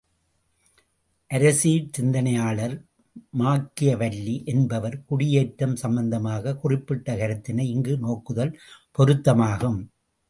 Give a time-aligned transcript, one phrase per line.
[1.31, 2.73] அரசியற் சிந்தனையாளர்
[3.39, 8.53] மாக்கியவல்லி என்பவர் குடியேற்றம் சம்பந்தமாகக் குறிப்பிட்ட கருத்தினை இங்கு நோக்குதல்
[8.91, 9.79] பொருத்தமாகும்.